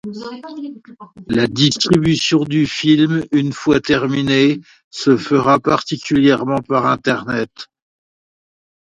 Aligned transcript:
La 1.29 1.45
distribution 1.45 2.43
du 2.43 2.65
film, 2.65 3.23
une 3.31 3.53
fois 3.53 3.79
terminé, 3.79 4.59
se 4.89 5.15
fera 5.15 5.59
particulièrement 5.59 6.57
par 6.67 6.87
internet. 6.87 7.67